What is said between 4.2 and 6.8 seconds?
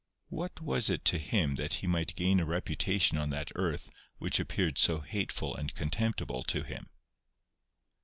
appeared so hateful and contemptible to